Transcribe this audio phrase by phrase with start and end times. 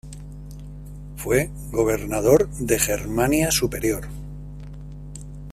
[1.15, 4.07] Fue gobernador de Germania Superior.